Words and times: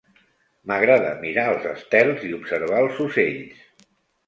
M'agrada 0.71 1.11
mirar 1.25 1.43
els 1.51 1.69
estels 1.73 2.25
i 2.31 2.33
observar 2.39 2.83
els 2.87 3.01
ocells. 3.09 3.65